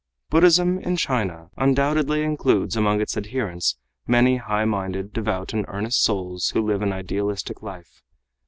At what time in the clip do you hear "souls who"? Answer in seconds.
6.03-6.65